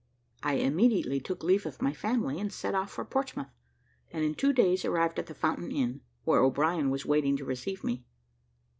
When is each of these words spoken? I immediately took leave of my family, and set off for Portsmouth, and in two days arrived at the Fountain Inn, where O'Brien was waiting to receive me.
I 0.41 0.55
immediately 0.55 1.19
took 1.19 1.43
leave 1.43 1.67
of 1.67 1.79
my 1.79 1.93
family, 1.93 2.39
and 2.39 2.51
set 2.51 2.73
off 2.73 2.89
for 2.89 3.05
Portsmouth, 3.05 3.51
and 4.11 4.23
in 4.23 4.33
two 4.33 4.51
days 4.51 4.83
arrived 4.83 5.19
at 5.19 5.27
the 5.27 5.35
Fountain 5.35 5.71
Inn, 5.71 6.01
where 6.23 6.39
O'Brien 6.41 6.89
was 6.89 7.05
waiting 7.05 7.37
to 7.37 7.45
receive 7.45 7.83
me. 7.83 8.03